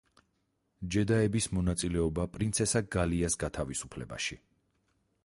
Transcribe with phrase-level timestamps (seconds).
[0.95, 4.43] ჯედაების მონაწილეობა პრინცესა გალიას გათავისუფლებაში.